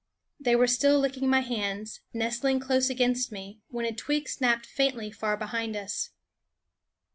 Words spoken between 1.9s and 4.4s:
nestling close against me, when a twig